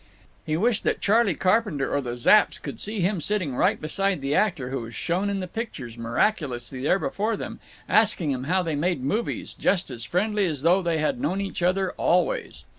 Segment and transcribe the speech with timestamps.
[0.47, 4.33] He wished that Charley Carpenter or the Zapps could see him sitting right beside an
[4.33, 8.73] actor who was shown in the pictures miraculously there before them, asking him how they
[8.75, 12.65] made movies, just as friendly as though they had known each other always.